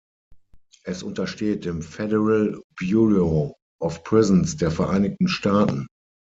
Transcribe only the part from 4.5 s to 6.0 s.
der Vereinigten Staaten.